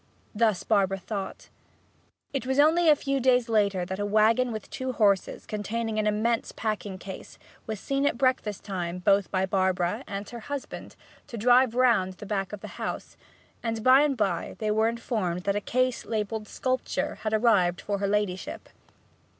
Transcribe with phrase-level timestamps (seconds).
[0.33, 1.49] Thus Barbara thought.
[2.33, 6.07] It was only a few days later that a waggon with two horses, containing an
[6.07, 10.95] immense packing case, was seen at breakfast time both by Barbara and her husband
[11.27, 13.15] to drive round to the back of the house,
[13.61, 17.99] and by and by they were informed that a case labelled 'Sculpture' had arrived for
[17.99, 18.69] her ladyship.